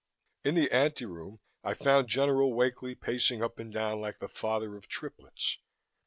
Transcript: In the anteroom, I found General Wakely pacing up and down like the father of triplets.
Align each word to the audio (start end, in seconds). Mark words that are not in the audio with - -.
In 0.43 0.55
the 0.55 0.71
anteroom, 0.71 1.41
I 1.63 1.75
found 1.75 2.07
General 2.07 2.51
Wakely 2.55 2.95
pacing 2.95 3.43
up 3.43 3.59
and 3.59 3.71
down 3.71 4.01
like 4.01 4.17
the 4.17 4.27
father 4.27 4.75
of 4.75 4.87
triplets. 4.87 5.59